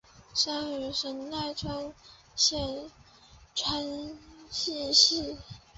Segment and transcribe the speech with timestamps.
[0.33, 1.93] 生于神奈川
[2.35, 2.89] 县
[3.53, 4.17] 川
[4.49, 5.37] 崎市。